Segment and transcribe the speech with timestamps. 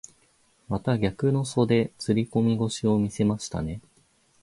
[0.67, 3.81] また逆の袖釣り込み腰を見せましたね。